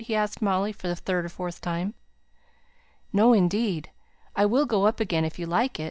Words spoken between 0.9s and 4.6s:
third or fourth time. "No, indeed. I